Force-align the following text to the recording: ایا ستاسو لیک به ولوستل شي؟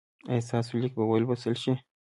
ایا 0.29 0.45
ستاسو 0.47 0.73
لیک 0.81 0.93
به 0.97 1.03
ولوستل 1.05 1.55
شي؟ 1.63 1.73